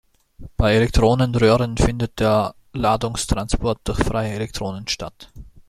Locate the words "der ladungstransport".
2.19-3.81